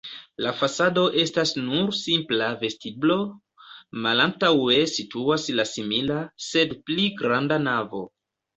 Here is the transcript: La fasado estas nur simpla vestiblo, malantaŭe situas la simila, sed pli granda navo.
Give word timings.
La 0.43 0.51
fasado 0.59 1.01
estas 1.23 1.51
nur 1.65 1.91
simpla 1.97 2.47
vestiblo, 2.63 3.19
malantaŭe 4.07 4.81
situas 4.95 5.47
la 5.61 5.69
simila, 5.75 6.19
sed 6.49 6.77
pli 6.91 7.09
granda 7.25 7.63
navo. 7.71 8.05